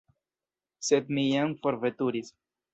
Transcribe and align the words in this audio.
Sed 0.87 1.13
mi 1.19 1.27
jam 1.35 1.55
forveturis. 1.63 2.37